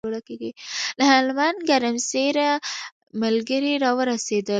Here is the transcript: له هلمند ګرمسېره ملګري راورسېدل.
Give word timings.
له 0.97 1.03
هلمند 1.11 1.59
ګرمسېره 1.69 2.49
ملګري 3.21 3.73
راورسېدل. 3.83 4.49